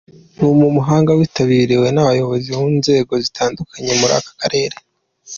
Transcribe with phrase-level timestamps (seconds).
[0.37, 4.75] Ni mu muhango witabiriwe n’abayobozi mu nzego zitandukanye muri aka karere.